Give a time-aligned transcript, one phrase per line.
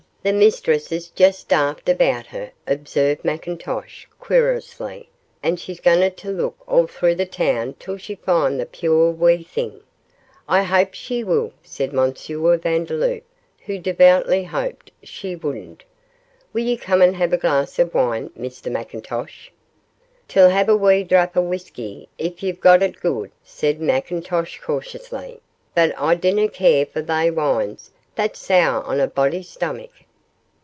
[0.23, 5.09] 'The mistress is joost daft aboot her,' observed McIntosh, querulously;
[5.41, 9.81] 'and she's ganging tae look all thro' the toun tae find the puir wee thing.'
[10.47, 12.13] 'I hope she will!' said M.
[12.13, 13.23] Vandeloup,
[13.65, 15.83] who devoutly hoped she wouldn't.
[16.53, 19.49] 'Will you come and have a glass of wine, Mr McIntosh?'
[20.27, 25.41] 'Til hae a wee drappy o' whusky if ye've got it gude,' said McIntosh, cautiously,
[25.73, 29.89] 'but I dinna care for they wines that sour on a body's stomach.